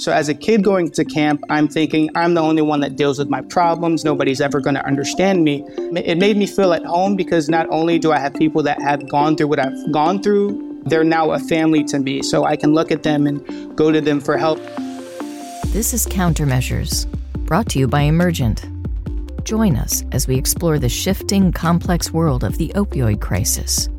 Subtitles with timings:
[0.00, 3.18] So as a kid going to camp, I'm thinking I'm the only one that deals
[3.18, 4.02] with my problems.
[4.02, 5.62] Nobody's ever going to understand me.
[5.94, 9.06] It made me feel at home because not only do I have people that have
[9.10, 12.22] gone through what I've gone through, they're now a family to me.
[12.22, 14.58] So I can look at them and go to them for help.
[15.66, 17.06] This is Countermeasures,
[17.44, 18.64] brought to you by Emergent.
[19.44, 23.90] Join us as we explore the shifting, complex world of the opioid crisis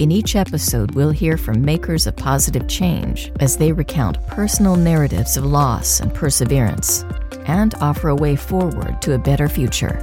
[0.00, 5.36] in each episode, we'll hear from makers of positive change as they recount personal narratives
[5.36, 7.04] of loss and perseverance
[7.44, 9.98] and offer a way forward to a better future.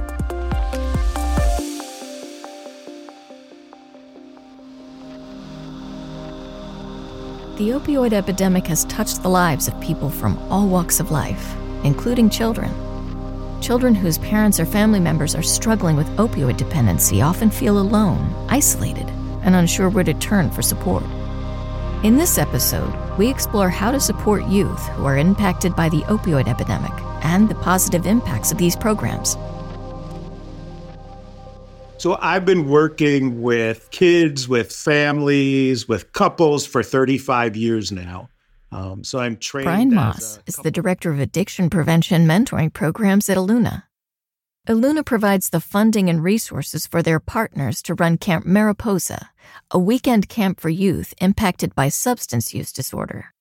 [7.56, 12.30] The opioid epidemic has touched the lives of people from all walks of life, including
[12.30, 12.70] children.
[13.60, 19.10] Children whose parents or family members are struggling with opioid dependency often feel alone, isolated,
[19.48, 21.02] and unsure where to turn for support.
[22.04, 26.46] In this episode, we explore how to support youth who are impacted by the opioid
[26.46, 26.92] epidemic
[27.24, 29.36] and the positive impacts of these programs.
[31.96, 38.28] So, I've been working with kids, with families, with couples for 35 years now.
[38.70, 39.64] Um, so, I'm trained.
[39.64, 43.82] Brian Maus is the director of addiction prevention mentoring programs at Eluna.
[44.68, 49.30] Eluna provides the funding and resources for their partners to run Camp Mariposa,
[49.70, 53.32] a weekend camp for youth impacted by substance use disorder.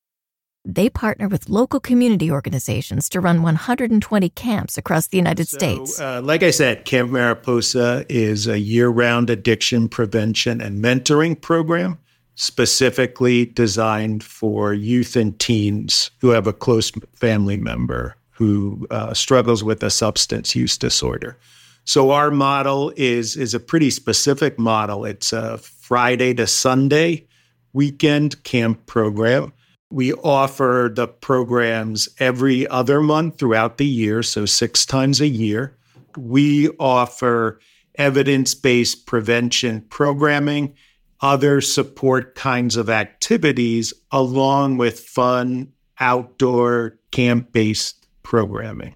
[0.66, 6.00] They partner with local community organizations to run 120 camps across the United so, States.
[6.00, 12.00] Uh, like I said, Camp Mariposa is a year round addiction prevention and mentoring program
[12.36, 19.64] specifically designed for youth and teens who have a close family member who uh, struggles
[19.64, 21.38] with a substance use disorder.
[21.86, 25.06] So our model is is a pretty specific model.
[25.06, 25.58] It's a
[25.88, 27.26] Friday to Sunday
[27.72, 29.54] weekend camp program.
[29.90, 35.78] We offer the programs every other month throughout the year, so six times a year.
[36.18, 37.62] We offer
[37.96, 40.76] evidence based prevention programming,
[41.22, 45.72] other support kinds of activities, along with fun
[46.02, 48.94] outdoor camp based programming.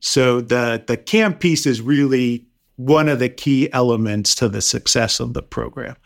[0.00, 5.20] So the the camp piece is really one of the key elements to the success
[5.20, 5.96] of the program.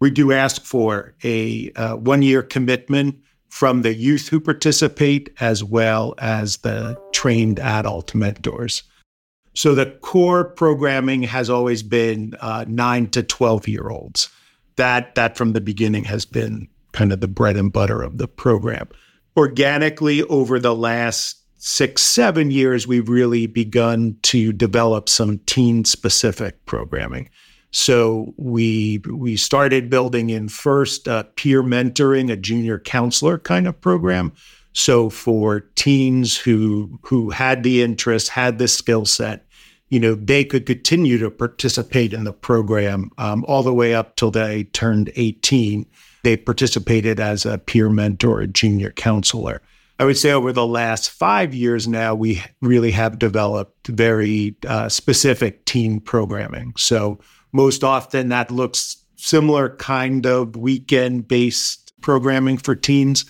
[0.00, 3.16] We do ask for a uh, one year commitment
[3.48, 8.82] from the youth who participate as well as the trained adult mentors.
[9.54, 14.28] So the core programming has always been uh, nine to 12 year olds.
[14.76, 18.28] That, that from the beginning has been kind of the bread and butter of the
[18.28, 18.88] program.
[19.36, 26.64] Organically, over the last six, seven years, we've really begun to develop some teen specific
[26.66, 27.28] programming.
[27.70, 33.80] So we we started building in first uh, peer mentoring, a junior counselor kind of
[33.80, 34.32] program.
[34.72, 39.44] So for teens who who had the interest, had the skill set,
[39.90, 44.16] you know, they could continue to participate in the program um, all the way up
[44.16, 45.86] till they turned 18.
[46.24, 49.62] They participated as a peer mentor, a junior counselor.
[50.00, 54.88] I would say over the last five years now, we really have developed very uh,
[54.88, 56.72] specific teen programming.
[56.76, 57.18] So
[57.52, 63.24] most often that looks similar kind of weekend based programming for teens.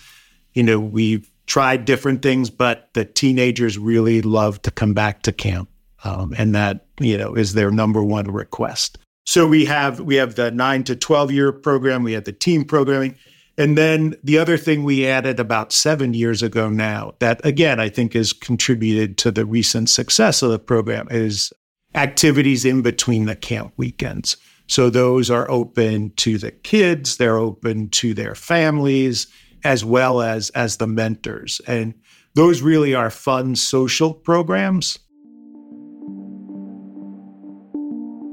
[0.53, 5.31] You know, we've tried different things, but the teenagers really love to come back to
[5.31, 5.69] camp.
[6.03, 8.97] Um, and that, you know, is their number one request.
[9.25, 12.63] So we have we have the nine to 12 year program, we have the team
[12.63, 13.15] programming.
[13.57, 17.89] And then the other thing we added about seven years ago now, that again, I
[17.89, 21.51] think has contributed to the recent success of the program, is
[21.95, 24.37] activities in between the camp weekends.
[24.67, 29.27] So those are open to the kids, they're open to their families,
[29.63, 31.59] as well as as the mentors.
[31.67, 31.93] And
[32.35, 34.99] those really are fun social programs.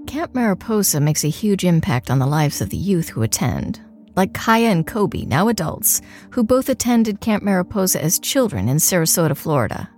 [0.06, 3.81] Camp Mariposa makes a huge impact on the lives of the youth who attend
[4.16, 6.00] like Kaia and Kobe, now adults,
[6.31, 9.91] who both attended Camp Mariposa as children in Sarasota, Florida,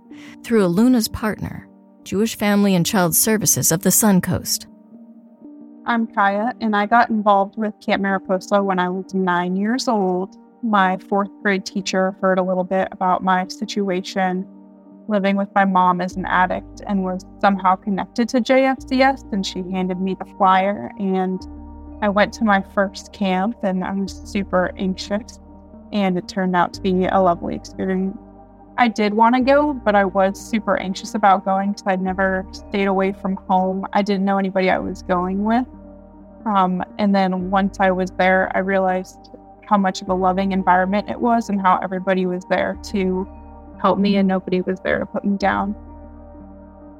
[0.43, 1.68] through Eluna's partner,
[2.03, 4.65] Jewish Family and Child Services of the Suncoast.
[5.85, 10.35] I'm Kaia, and I got involved with Camp Mariposa when I was nine years old.
[10.63, 14.47] My fourth grade teacher heard a little bit about my situation
[15.07, 19.63] living with my mom as an addict and was somehow connected to JFCS, and she
[19.71, 21.41] handed me the flyer and
[22.01, 25.39] I went to my first camp and I was super anxious,
[25.91, 28.17] and it turned out to be a lovely experience.
[28.79, 32.47] I did want to go, but I was super anxious about going because I'd never
[32.53, 33.85] stayed away from home.
[33.91, 35.67] I didn't know anybody I was going with.
[36.45, 39.31] Um, and then once I was there, I realized
[39.67, 43.27] how much of a loving environment it was and how everybody was there to
[43.81, 45.75] help me, and nobody was there to put me down.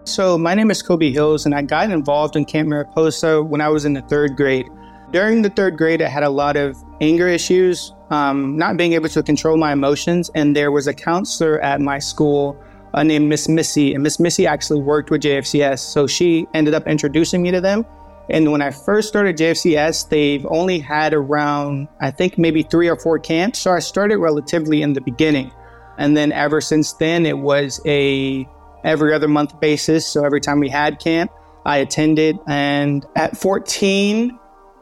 [0.04, 3.70] So, my name is Kobe Hills, and I got involved in Camp Mariposa when I
[3.70, 4.68] was in the third grade.
[5.12, 9.10] During the third grade, I had a lot of anger issues, um, not being able
[9.10, 12.56] to control my emotions, and there was a counselor at my school
[12.94, 16.86] uh, named Miss Missy, and Miss Missy actually worked with JFCS, so she ended up
[16.86, 17.86] introducing me to them.
[18.30, 22.96] And when I first started JFCS, they've only had around, I think, maybe three or
[22.96, 23.58] four camps.
[23.58, 25.52] So I started relatively in the beginning.
[25.98, 28.48] And then ever since then, it was a
[28.84, 30.06] every other month basis.
[30.06, 31.32] So every time we had camp,
[31.66, 32.38] I attended.
[32.48, 34.38] And at 14,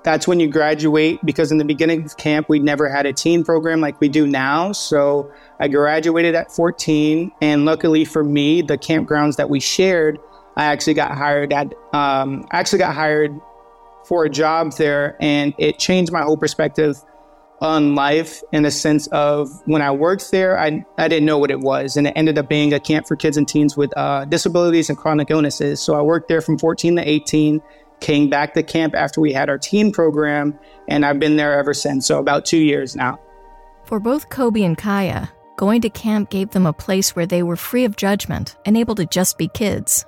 [0.07, 3.43] that's when you graduate because in the beginning of camp, we never had a teen
[3.43, 4.71] program like we do now.
[4.71, 7.29] So I graduated at 14.
[7.41, 10.17] And luckily for me, the campgrounds that we shared
[10.57, 13.39] I actually got hired at um, actually got hired
[14.05, 16.97] for a job there, and it changed my whole perspective
[17.61, 21.51] on life in the sense of when I worked there, I, I didn't know what
[21.51, 21.97] it was.
[21.97, 24.97] And it ended up being a camp for kids and teens with uh, disabilities and
[24.97, 25.81] chronic illnesses.
[25.81, 27.61] So I worked there from 14 to 18,
[27.99, 30.57] came back to camp after we had our teen program,
[30.87, 32.05] and I've been there ever since.
[32.05, 33.19] So about two years now.
[33.85, 37.55] For both Kobe and Kaia, going to camp gave them a place where they were
[37.55, 40.05] free of judgment and able to just be kids.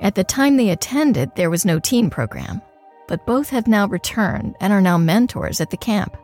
[0.00, 2.62] At the time they attended, there was no teen program,
[3.08, 6.16] but both have now returned and are now mentors at the camp.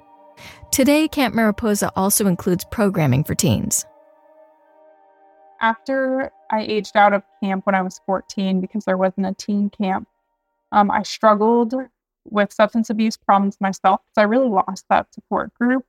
[0.70, 3.84] Today, Camp Mariposa also includes programming for teens.
[5.60, 9.70] After I aged out of camp when I was 14 because there wasn't a teen
[9.70, 10.08] camp,
[10.72, 11.74] um, I struggled
[12.24, 15.84] with substance abuse problems myself because I really lost that support group.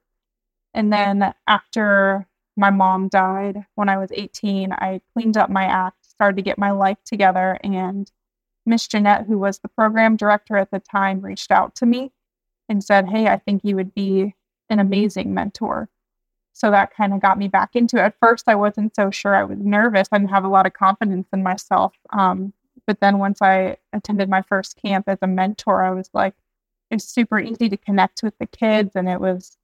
[0.74, 2.28] And then after
[2.58, 6.58] my mom died when I was 18, I cleaned up my act started to get
[6.58, 7.60] my life together.
[7.64, 8.12] And
[8.66, 12.12] Miss Jeanette, who was the program director at the time, reached out to me
[12.68, 14.34] and said, Hey, I think you would be
[14.70, 15.90] an amazing mentor.
[16.54, 18.02] So that kind of got me back into it.
[18.02, 19.36] At first, I wasn't so sure.
[19.36, 20.08] I was nervous.
[20.12, 21.94] I didn't have a lot of confidence in myself.
[22.12, 22.54] Um,
[22.86, 26.36] but then once I attended my first camp as a mentor, I was like,
[26.92, 28.92] it's super easy to connect with the kids.
[28.96, 29.58] And it was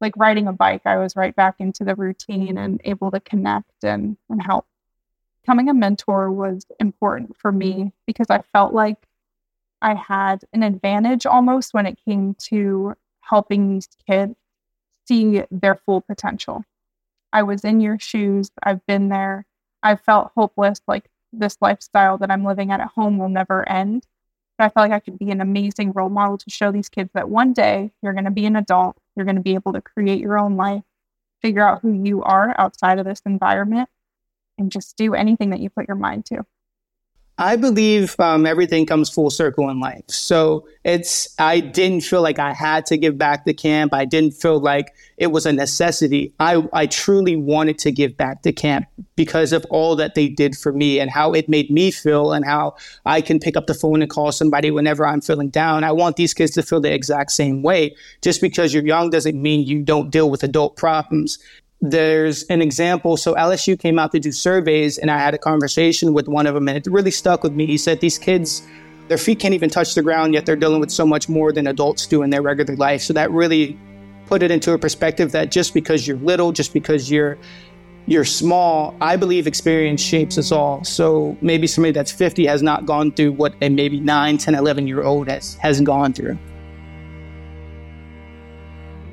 [0.00, 0.82] like riding a bike.
[0.84, 4.66] I was right back into the routine and able to connect and, and help
[5.42, 8.96] becoming a mentor was important for me because I felt like
[9.80, 14.34] I had an advantage almost when it came to helping these kids
[15.06, 16.64] see their full potential.
[17.32, 19.46] I was in your shoes, I've been there.
[19.82, 24.06] I felt hopeless, like this lifestyle that I'm living at at home will never end.
[24.58, 27.10] But I felt like I could be an amazing role model to show these kids
[27.14, 29.80] that one day you're going to be an adult, you're going to be able to
[29.80, 30.82] create your own life,
[31.40, 33.88] figure out who you are outside of this environment,
[34.58, 36.44] and just do anything that you put your mind to.
[37.38, 40.04] I believe um, everything comes full circle in life.
[40.08, 43.94] So it's, I didn't feel like I had to give back to camp.
[43.94, 46.34] I didn't feel like it was a necessity.
[46.38, 48.86] I, I truly wanted to give back to camp
[49.16, 52.44] because of all that they did for me and how it made me feel and
[52.44, 52.76] how
[53.06, 55.84] I can pick up the phone and call somebody whenever I'm feeling down.
[55.84, 57.96] I want these kids to feel the exact same way.
[58.20, 61.38] Just because you're young doesn't mean you don't deal with adult problems
[61.82, 63.16] there's an example.
[63.16, 66.54] So LSU came out to do surveys, and I had a conversation with one of
[66.54, 67.66] them, and it really stuck with me.
[67.66, 68.62] He said these kids,
[69.08, 71.66] their feet can't even touch the ground, yet they're dealing with so much more than
[71.66, 73.02] adults do in their regular life.
[73.02, 73.76] So that really
[74.26, 77.36] put it into a perspective that just because you're little, just because you're
[78.06, 80.82] you're small, I believe experience shapes us all.
[80.82, 84.88] So maybe somebody that's 50 has not gone through what a maybe 9, 10, 11
[84.88, 86.36] year old has, has gone through.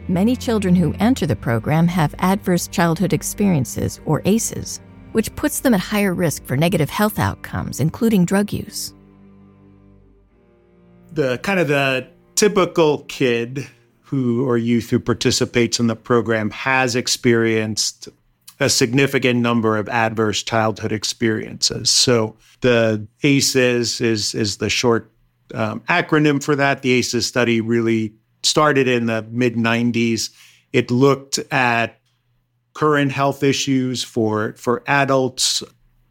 [0.09, 5.75] Many children who enter the program have adverse childhood experiences, or ACEs, which puts them
[5.75, 8.95] at higher risk for negative health outcomes, including drug use.
[11.11, 13.67] The kind of the typical kid
[13.99, 18.09] who or youth who participates in the program has experienced
[18.59, 21.91] a significant number of adverse childhood experiences.
[21.91, 25.11] So the ACEs is is the short
[25.53, 26.81] um, acronym for that.
[26.81, 30.29] The ACEs study really started in the mid 90s.
[30.73, 31.99] It looked at
[32.73, 35.63] current health issues for, for adults.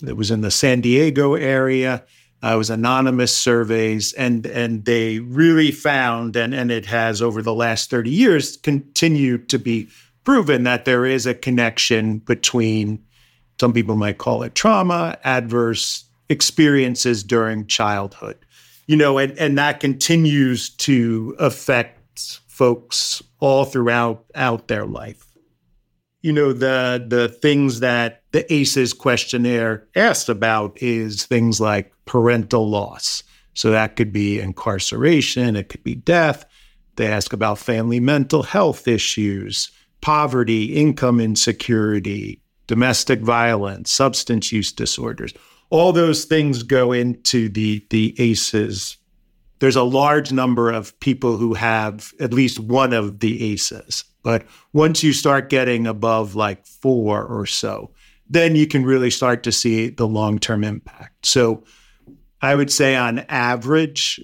[0.07, 2.05] It was in the San Diego area.
[2.43, 7.43] Uh, it was anonymous surveys, and and they really found, and, and it has over
[7.43, 9.89] the last 30 years continued to be
[10.23, 13.03] proven that there is a connection between
[13.61, 18.37] some people might call it trauma, adverse experiences during childhood.
[18.87, 21.98] You know, and, and that continues to affect
[22.47, 25.25] folks all throughout out their life.
[26.21, 32.69] You know, the the things that the ACEs questionnaire asked about is things like parental
[32.69, 33.23] loss.
[33.55, 36.45] So that could be incarceration, it could be death.
[36.97, 39.71] They ask about family mental health issues,
[40.01, 45.33] poverty, income insecurity, domestic violence, substance use disorders.
[45.71, 48.98] All those things go into the the ACEs.
[49.61, 54.05] There's a large number of people who have at least one of the ACEs.
[54.23, 57.91] But once you start getting above like four or so,
[58.29, 61.27] then you can really start to see the long term impact.
[61.27, 61.65] So
[62.41, 64.21] I would say on average,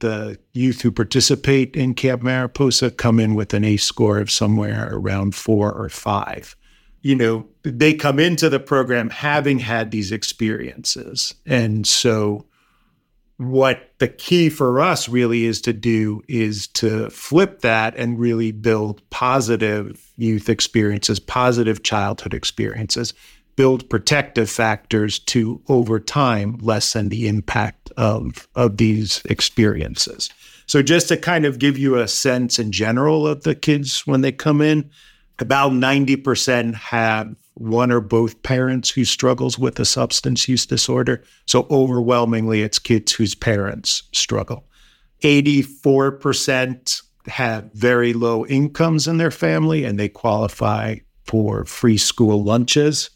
[0.00, 4.88] the youth who participate in Camp Mariposa come in with an ACE score of somewhere
[4.92, 6.56] around four or five.
[7.00, 11.34] You know, they come into the program having had these experiences.
[11.46, 12.46] And so,
[13.38, 18.50] what the key for us really is to do is to flip that and really
[18.50, 23.12] build positive youth experiences, positive childhood experiences,
[23.56, 30.30] build protective factors to over time lessen the impact of of these experiences.
[30.66, 34.22] So just to kind of give you a sense in general of the kids when
[34.22, 34.90] they come in,
[35.38, 41.22] about 90% have one or both parents who struggles with a substance use disorder.
[41.46, 44.64] So overwhelmingly it's kids whose parents struggle.
[45.22, 53.10] 84% have very low incomes in their family and they qualify for free school lunches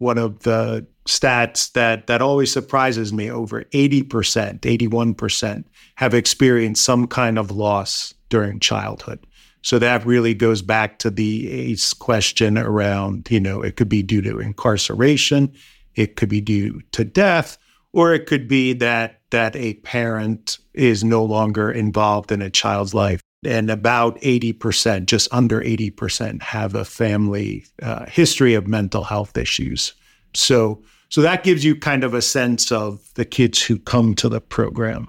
[0.00, 5.64] one of the stats that that always surprises me over 80% 81%
[5.96, 9.24] have experienced some kind of loss during childhood
[9.62, 14.02] so that really goes back to the ace question around you know it could be
[14.02, 15.52] due to incarceration
[15.94, 17.58] it could be due to death
[17.92, 22.94] or it could be that that a parent is no longer involved in a child's
[22.94, 29.38] life and about 80%, just under 80%, have a family uh, history of mental health
[29.38, 29.94] issues.
[30.34, 34.28] So, so that gives you kind of a sense of the kids who come to
[34.28, 35.08] the program.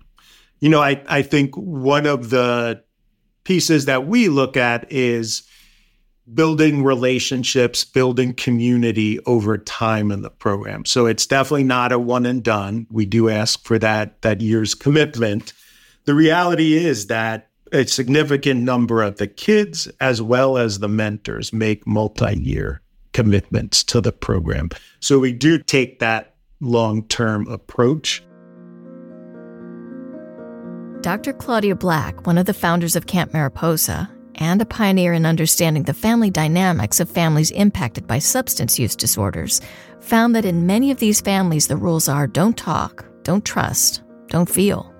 [0.59, 2.83] You know, I, I think one of the
[3.43, 5.43] pieces that we look at is
[6.33, 10.85] building relationships, building community over time in the program.
[10.85, 12.87] So it's definitely not a one and done.
[12.89, 15.53] We do ask for that that year's commitment.
[16.05, 21.53] The reality is that a significant number of the kids as well as the mentors
[21.53, 22.81] make multi-year
[23.13, 24.69] commitments to the program.
[24.99, 28.23] So we do take that long-term approach.
[31.01, 31.33] Dr.
[31.33, 35.93] Claudia Black, one of the founders of Camp Mariposa, and a pioneer in understanding the
[35.93, 39.61] family dynamics of families impacted by substance use disorders,
[39.99, 44.49] found that in many of these families the rules are don't talk, don't trust, don't
[44.49, 44.91] feel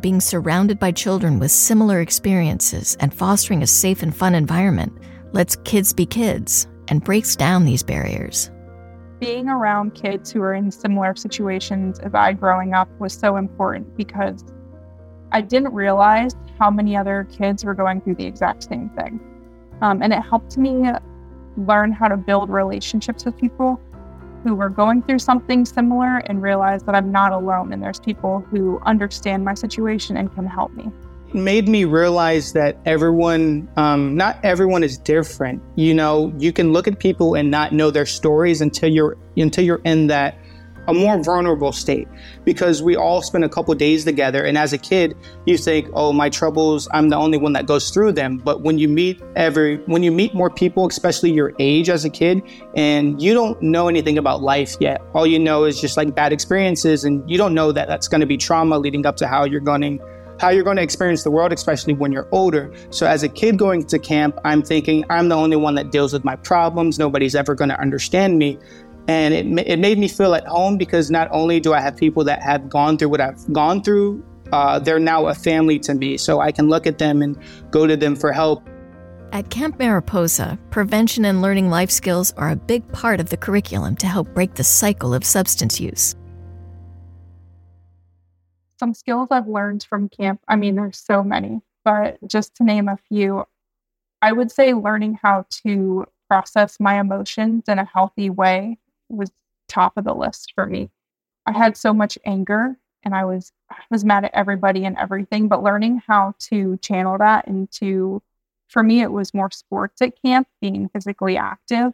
[0.00, 4.92] being surrounded by children with similar experiences and fostering a safe and fun environment
[5.32, 8.50] lets kids be kids and breaks down these barriers.
[9.20, 13.96] Being around kids who are in similar situations as I growing up was so important
[13.96, 14.44] because
[15.32, 19.20] I didn't realize how many other kids were going through the exact same thing.
[19.80, 20.90] Um, and it helped me
[21.56, 23.80] learn how to build relationships with people
[24.44, 28.40] who were going through something similar and realize that I'm not alone and there's people
[28.50, 30.90] who understand my situation and can help me.
[31.28, 35.62] It made me realize that everyone, um, not everyone is different.
[35.74, 39.64] You know, you can look at people and not know their stories until you're until
[39.64, 40.38] you're in that
[40.88, 42.08] a more vulnerable state
[42.44, 45.14] because we all spend a couple days together and as a kid
[45.46, 48.78] you think oh my troubles i'm the only one that goes through them but when
[48.78, 52.42] you meet every when you meet more people especially your age as a kid
[52.74, 56.32] and you don't know anything about life yet all you know is just like bad
[56.32, 59.44] experiences and you don't know that that's going to be trauma leading up to how
[59.44, 62.72] you're going to how you're going to experience the world, especially when you're older.
[62.90, 66.12] So, as a kid going to camp, I'm thinking I'm the only one that deals
[66.12, 66.98] with my problems.
[66.98, 68.58] Nobody's ever going to understand me.
[69.08, 72.24] And it, it made me feel at home because not only do I have people
[72.24, 74.22] that have gone through what I've gone through,
[74.52, 76.18] uh, they're now a family to me.
[76.18, 77.36] So I can look at them and
[77.70, 78.68] go to them for help.
[79.32, 83.96] At Camp Mariposa, prevention and learning life skills are a big part of the curriculum
[83.96, 86.14] to help break the cycle of substance use.
[88.78, 92.88] Some skills I've learned from camp, I mean, there's so many, but just to name
[92.88, 93.44] a few,
[94.22, 99.30] I would say learning how to process my emotions in a healthy way was
[99.68, 100.90] top of the list for me.
[101.46, 105.48] I had so much anger and I was I was mad at everybody and everything,
[105.48, 108.22] but learning how to channel that into
[108.68, 111.92] for me it was more sports at camp, being physically active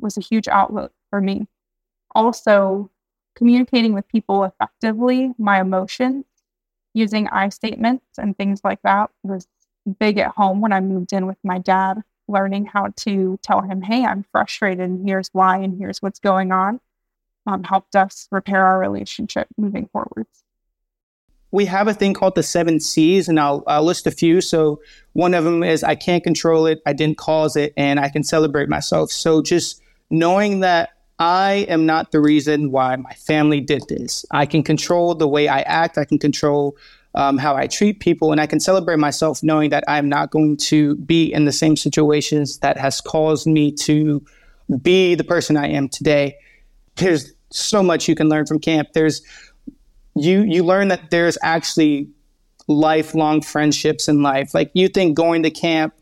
[0.00, 1.46] was a huge outlet for me.
[2.14, 2.90] Also,
[3.34, 6.24] communicating with people effectively, my emotions,
[6.94, 9.46] using I statements and things like that was
[9.98, 13.82] big at home when I moved in with my dad learning how to tell him,
[13.82, 16.80] hey, I'm frustrated and here's why and here's what's going on,
[17.46, 20.44] um, helped us repair our relationship moving forwards.
[21.52, 24.40] We have a thing called the seven C's, and I'll, I'll list a few.
[24.40, 24.80] So,
[25.12, 28.24] one of them is I can't control it, I didn't cause it, and I can
[28.24, 29.10] celebrate myself.
[29.10, 29.80] So, just
[30.10, 34.26] knowing that I am not the reason why my family did this.
[34.30, 36.76] I can control the way I act, I can control
[37.16, 40.56] um, how I treat people, and I can celebrate myself knowing that I'm not going
[40.58, 44.24] to be in the same situations that has caused me to
[44.82, 46.36] be the person I am today.
[46.96, 48.88] There's so much you can learn from camp.
[48.92, 49.22] There's
[50.14, 52.08] you you learn that there's actually
[52.68, 54.54] lifelong friendships in life.
[54.54, 55.94] Like you think going to camp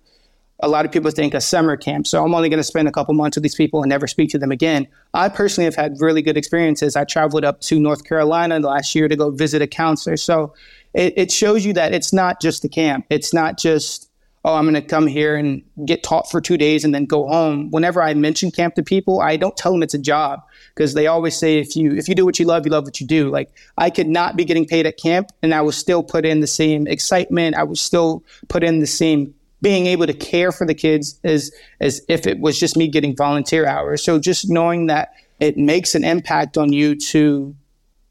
[0.61, 2.07] a lot of people think a summer camp.
[2.07, 4.31] So I'm only going to spend a couple months with these people and never speak
[4.31, 4.87] to them again.
[5.13, 6.97] I personally have had really good experiences.
[6.97, 10.17] I traveled up to North Carolina last year to go visit a counselor.
[10.17, 10.55] So
[10.95, 13.07] it, it shows you that it's not just the camp.
[13.11, 14.09] It's not just,
[14.45, 17.27] oh, I'm going to come here and get taught for two days and then go
[17.27, 17.71] home.
[17.71, 20.41] Whenever I mention camp to people, I don't tell them it's a job
[20.75, 23.01] because they always say if you if you do what you love, you love what
[23.01, 23.29] you do.
[23.29, 26.41] Like I could not be getting paid at camp and I was still put in
[26.41, 27.57] the same excitement.
[27.57, 31.51] I was still put in the same being able to care for the kids as
[31.81, 34.03] as if it was just me getting volunteer hours.
[34.03, 37.55] So just knowing that it makes an impact on you to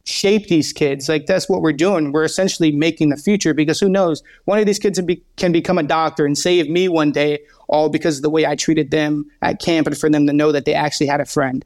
[0.06, 3.88] shape these kids like that's what we're doing we're essentially making the future because who
[3.88, 7.12] knows one of these kids can, be, can become a doctor and save me one
[7.12, 10.34] day all because of the way i treated them at camp and for them to
[10.34, 11.64] know that they actually had a friend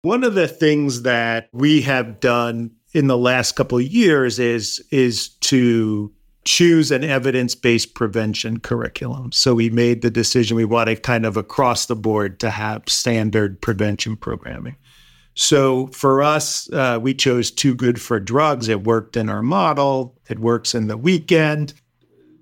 [0.00, 4.82] one of the things that we have done in the last couple of years is
[4.90, 6.12] is to
[6.46, 9.32] choose an evidence-based prevention curriculum.
[9.32, 13.60] So we made the decision we wanted kind of across the board to have standard
[13.60, 14.76] prevention programming.
[15.36, 18.68] So for us, uh, we chose Too Good for Drugs.
[18.68, 20.18] It worked in our model.
[20.28, 21.74] It works in the weekend.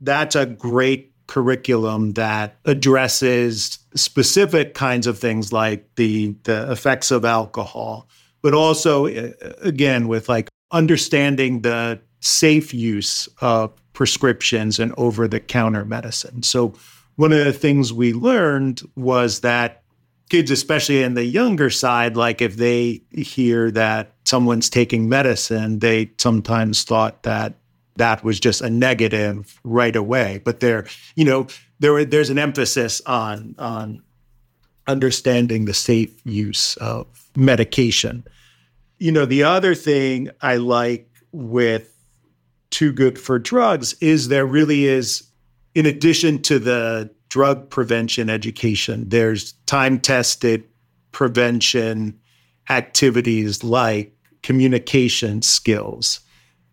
[0.01, 7.25] That's a great curriculum that addresses specific kinds of things like the the effects of
[7.25, 8.09] alcohol,
[8.43, 9.33] but also uh,
[9.63, 16.43] again with like understanding the safe use of prescriptions and over the counter medicine.
[16.43, 16.75] So,
[17.17, 19.84] one of the things we learned was that
[20.29, 26.11] kids, especially in the younger side, like if they hear that someone's taking medicine, they
[26.19, 27.55] sometimes thought that
[27.97, 30.41] that was just a negative right away.
[30.45, 31.47] But there, you know,
[31.79, 34.03] there there's an emphasis on on
[34.87, 38.25] understanding the safe use of medication.
[38.99, 41.91] You know, the other thing I like with
[42.71, 45.25] too good for drugs is there really is,
[45.75, 50.63] in addition to the drug prevention education, there's time tested
[51.11, 52.17] prevention
[52.71, 56.21] activities like communication skills,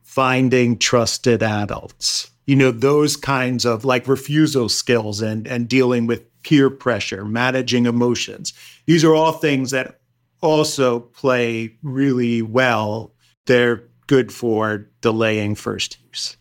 [0.04, 6.21] finding trusted adults, you know, those kinds of like refusal skills and, and dealing with
[6.43, 8.54] peer pressure, managing emotions.
[8.86, 10.00] These are all things that
[10.41, 13.15] also play really well.
[13.47, 16.38] They're good for delaying first use.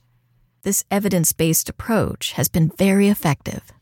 [0.61, 3.72] This evidence based approach has been very effective.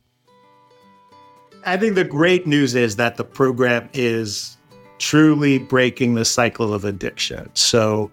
[1.64, 4.56] I think the great news is that the program is
[4.98, 7.50] truly breaking the cycle of addiction.
[7.54, 8.10] So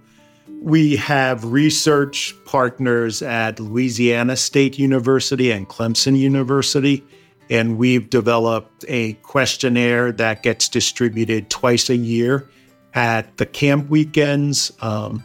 [0.61, 7.03] we have research partners at Louisiana State University and Clemson University.
[7.49, 12.49] And we've developed a questionnaire that gets distributed twice a year
[12.95, 14.71] at the camp weekends.
[14.81, 15.23] Um,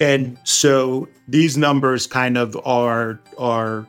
[0.00, 3.86] and so these numbers kind of are are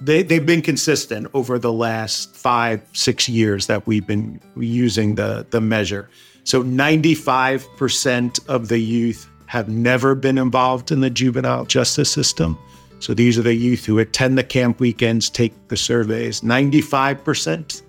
[0.00, 5.46] they, they've been consistent over the last five, six years that we've been using the,
[5.50, 6.08] the measure.
[6.44, 12.58] So 95% of the youth have never been involved in the juvenile justice system.
[12.98, 16.40] So these are the youth who attend the camp weekends, take the surveys.
[16.40, 17.82] 95%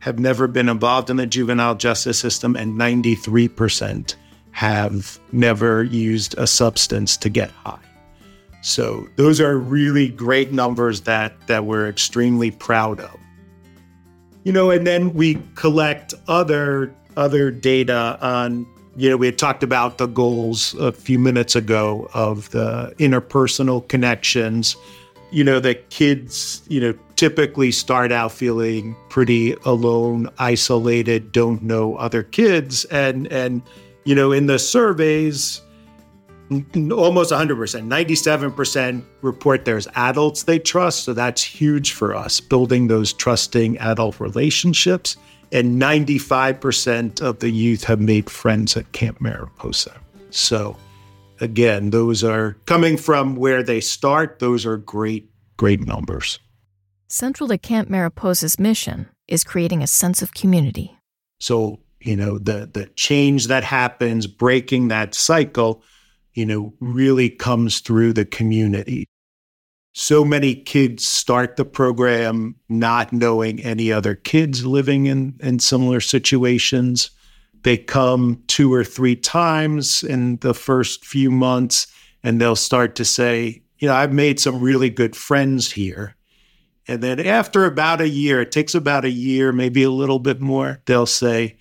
[0.00, 4.14] have never been involved in the juvenile justice system, and 93%
[4.50, 7.80] have never used a substance to get high.
[8.64, 13.14] So those are really great numbers that that we're extremely proud of.
[14.42, 19.62] You know, and then we collect other other data on you know, we had talked
[19.62, 24.76] about the goals a few minutes ago of the interpersonal connections.
[25.30, 31.96] You know, that kids, you know, typically start out feeling pretty alone, isolated, don't know
[31.96, 33.60] other kids and and
[34.04, 35.60] you know, in the surveys,
[36.50, 37.56] almost 100%,
[37.88, 41.04] 97% report there's adults they trust.
[41.04, 45.16] So that's huge for us, building those trusting adult relationships.
[45.52, 49.96] And 95% of the youth have made friends at Camp Mariposa.
[50.30, 50.76] So
[51.40, 54.40] again, those are coming from where they start.
[54.40, 56.40] Those are great, great numbers.
[57.08, 60.96] Central to Camp Mariposa's mission is creating a sense of community.
[61.38, 65.82] So you know the the change that happens breaking that cycle
[66.34, 69.06] you know really comes through the community
[69.96, 76.00] so many kids start the program not knowing any other kids living in, in similar
[76.00, 77.12] situations.
[77.62, 81.86] They come two or three times in the first few months
[82.24, 86.16] and they'll start to say, you know, I've made some really good friends here.
[86.88, 90.40] And then after about a year, it takes about a year, maybe a little bit
[90.40, 91.56] more, they'll say,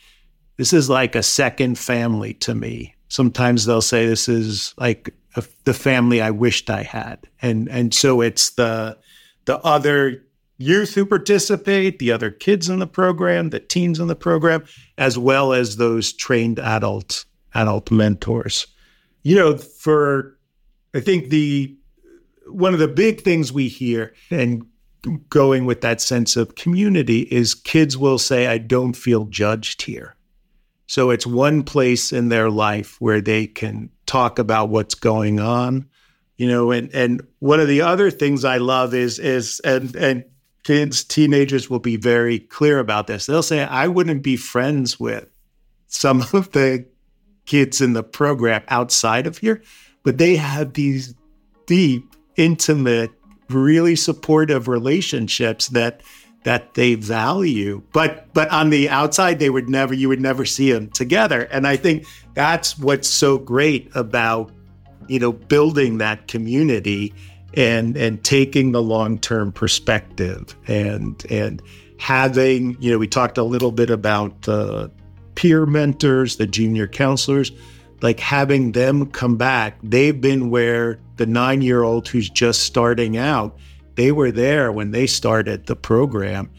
[0.57, 2.92] This is like a second family to me.
[3.13, 7.19] Sometimes they'll say, This is like a, the family I wished I had.
[7.43, 8.97] And, and so it's the,
[9.45, 10.25] the other
[10.57, 14.65] youth who participate, the other kids in the program, the teens in the program,
[14.97, 18.65] as well as those trained adult adult mentors.
[19.21, 20.39] You know, for
[20.95, 21.77] I think the
[22.47, 24.65] one of the big things we hear and
[25.29, 30.15] going with that sense of community is kids will say, I don't feel judged here.
[30.93, 35.89] So it's one place in their life where they can talk about what's going on.
[36.37, 40.23] You know, and and one of the other things I love is is and and
[40.61, 43.25] kids, teenagers will be very clear about this.
[43.25, 45.27] They'll say, I wouldn't be friends with
[45.87, 46.85] some of the
[47.47, 49.63] kids in the program outside of here,
[50.03, 51.15] but they have these
[51.65, 53.09] deep, intimate
[53.49, 56.01] really supportive relationships that
[56.43, 60.71] that they value but but on the outside they would never you would never see
[60.71, 61.43] them together.
[61.43, 64.51] And i think that's what's so great about
[65.07, 67.13] you know building that community
[67.55, 71.61] and and taking the long-term perspective and and
[71.99, 74.87] having you know we talked a little bit about uh,
[75.35, 77.51] peer mentors the junior counselors
[78.03, 79.77] like having them come back.
[79.81, 83.57] They've been where the nine year old who's just starting out,
[83.95, 86.49] they were there when they started the program.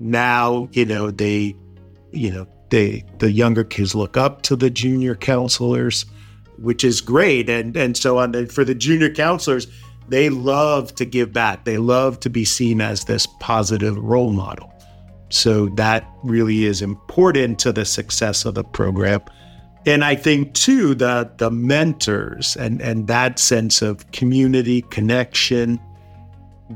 [0.00, 1.54] Now, you know, they,
[2.12, 6.06] you know, they, the younger kids look up to the junior counselors,
[6.58, 7.48] which is great.
[7.48, 9.66] And, and so on the, for the junior counselors,
[10.08, 11.64] they love to give back.
[11.64, 14.72] They love to be seen as this positive role model.
[15.30, 19.22] So that really is important to the success of the program.
[19.86, 25.78] And I think too that the mentors and and that sense of community connection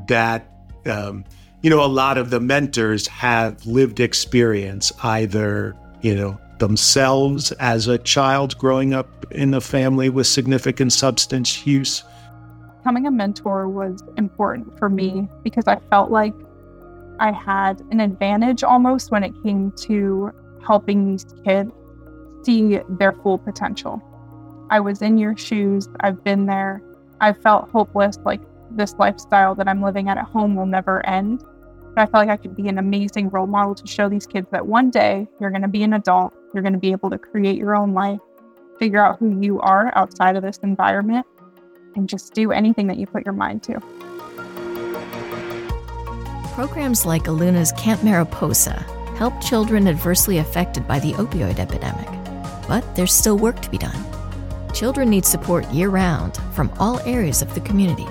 [0.09, 0.51] that
[0.87, 1.25] um,
[1.63, 7.87] you know a lot of the mentors have lived experience either you know themselves as
[7.87, 12.03] a child growing up in a family with significant substance use.
[12.79, 16.35] Becoming a mentor was important for me because I felt like
[17.21, 20.33] I had an advantage almost when it came to
[20.65, 21.73] helping these kids
[22.45, 24.03] see their full potential.
[24.71, 25.89] I was in your shoes.
[26.01, 26.83] I've been there.
[27.21, 31.43] I felt hopeless, like this lifestyle that I'm living at at home will never end.
[31.95, 34.47] But I felt like I could be an amazing role model to show these kids
[34.51, 37.19] that one day you're going to be an adult, you're going to be able to
[37.19, 38.21] create your own life,
[38.79, 41.27] figure out who you are outside of this environment,
[41.97, 43.81] and just do anything that you put your mind to.
[46.55, 48.85] Programs like Eluna's Camp Mariposa
[49.17, 52.09] help children adversely affected by the opioid epidemic
[52.69, 54.05] but there's still work to be done.
[54.75, 58.07] Children need support year round from all areas of the community.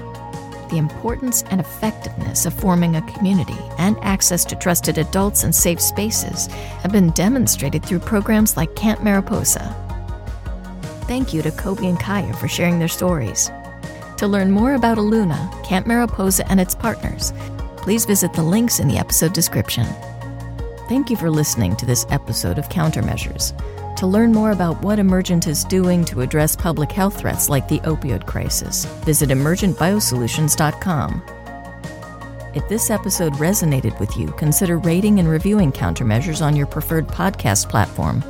[0.69, 5.79] The importance and effectiveness of forming a community and access to trusted adults and safe
[5.79, 6.47] spaces
[6.81, 9.75] have been demonstrated through programs like Camp Mariposa.
[11.07, 13.49] Thank you to Kobe and Kaia for sharing their stories.
[14.17, 17.31] To learn more about Eluna, Camp Mariposa, and its partners,
[17.77, 19.85] please visit the links in the episode description.
[20.89, 23.53] Thank you for listening to this episode of Countermeasures.
[23.97, 27.79] To learn more about what Emergent is doing to address public health threats like the
[27.79, 31.23] opioid crisis, visit emergentbiosolutions.com.
[32.53, 37.69] If this episode resonated with you, consider rating and reviewing countermeasures on your preferred podcast
[37.69, 38.23] platform